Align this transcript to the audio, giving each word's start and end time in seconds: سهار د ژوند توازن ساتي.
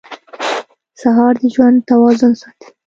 سهار 1.01 1.33
د 1.41 1.43
ژوند 1.53 1.77
توازن 1.89 2.33
ساتي. 2.41 2.67